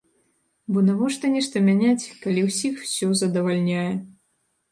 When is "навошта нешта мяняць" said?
0.85-2.07